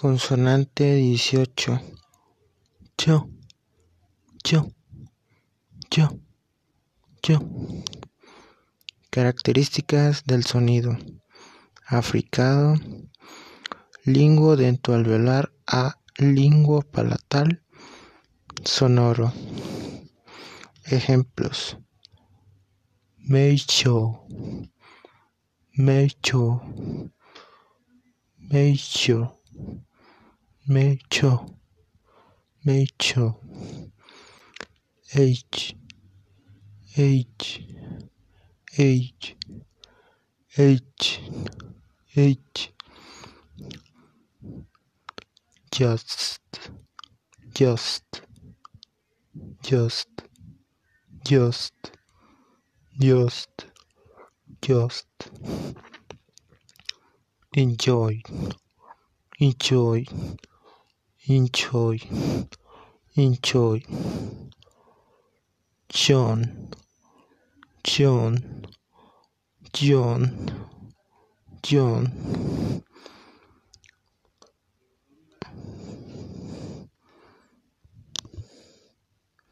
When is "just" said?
45.72-46.70, 47.52-48.22, 49.64-50.08, 51.24-51.92, 53.00-53.66, 54.62-55.06